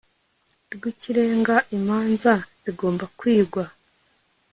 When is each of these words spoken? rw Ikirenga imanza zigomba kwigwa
rw 0.73 0.83
Ikirenga 0.93 1.55
imanza 1.77 2.33
zigomba 2.63 3.05
kwigwa 3.17 3.65